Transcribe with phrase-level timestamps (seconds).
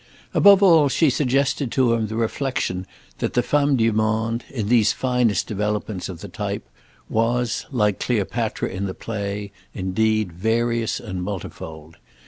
[0.33, 2.87] Above all she suggested to him the reflexion
[3.19, 8.95] that the femme du monde—in these finest developments of the type—was, like Cleopatra in the
[8.95, 11.97] play, indeed various and multifold.